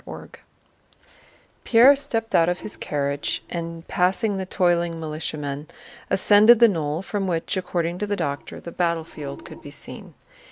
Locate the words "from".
7.03-7.27